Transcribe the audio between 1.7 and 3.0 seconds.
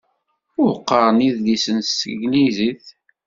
s tanglizit.